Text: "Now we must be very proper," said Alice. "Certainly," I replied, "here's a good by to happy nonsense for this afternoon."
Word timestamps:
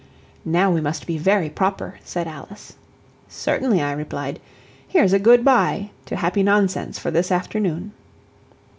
"Now 0.45 0.71
we 0.71 0.81
must 0.81 1.05
be 1.05 1.19
very 1.19 1.47
proper," 1.47 1.99
said 2.03 2.27
Alice. 2.27 2.73
"Certainly," 3.29 3.83
I 3.83 3.91
replied, 3.91 4.39
"here's 4.87 5.13
a 5.13 5.19
good 5.19 5.45
by 5.45 5.91
to 6.07 6.15
happy 6.15 6.41
nonsense 6.41 6.97
for 6.97 7.11
this 7.11 7.31
afternoon." 7.31 7.91